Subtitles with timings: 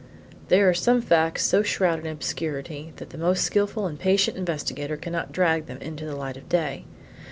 [0.47, 4.97] There are some facts so shrouded in obscurity that the most skillful and patient investigator
[4.97, 6.85] cannot drag them into the light of day.